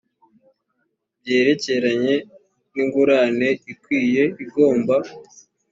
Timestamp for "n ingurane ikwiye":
2.73-4.23